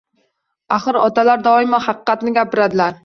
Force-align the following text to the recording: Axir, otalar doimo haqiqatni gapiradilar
Axir, 0.77 0.97
otalar 1.01 1.43
doimo 1.49 1.81
haqiqatni 1.89 2.35
gapiradilar 2.39 2.99